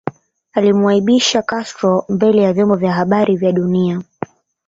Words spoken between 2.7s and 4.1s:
vya habari vya dunia